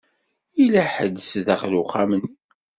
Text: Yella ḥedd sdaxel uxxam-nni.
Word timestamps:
Yella 0.59 0.83
ḥedd 0.93 1.15
sdaxel 1.21 1.73
uxxam-nni. 1.81 2.29